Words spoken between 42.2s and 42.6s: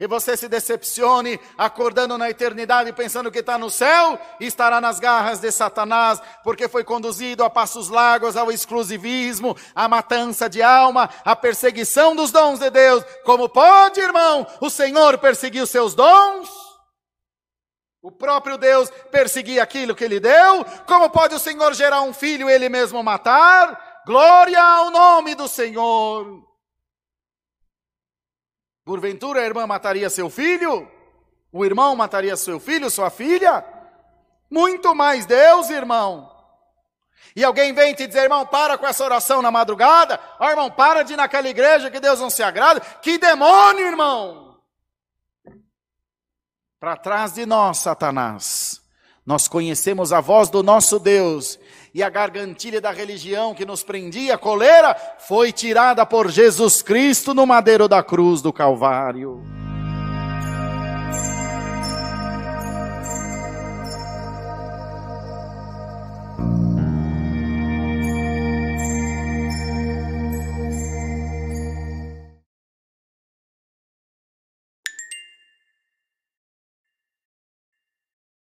se